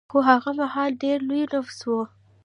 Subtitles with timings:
[0.11, 1.91] خو هغه مهال ډېر لوی نفوس و